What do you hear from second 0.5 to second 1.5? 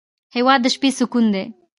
د شپې سکون دی.